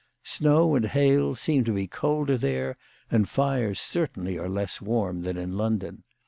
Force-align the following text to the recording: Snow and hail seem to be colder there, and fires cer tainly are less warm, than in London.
Snow 0.23 0.73
and 0.73 0.87
hail 0.87 1.35
seem 1.35 1.63
to 1.65 1.71
be 1.71 1.85
colder 1.85 2.35
there, 2.35 2.75
and 3.11 3.29
fires 3.29 3.79
cer 3.79 4.07
tainly 4.07 4.35
are 4.41 4.49
less 4.49 4.81
warm, 4.81 5.21
than 5.21 5.37
in 5.37 5.51
London. 5.55 6.01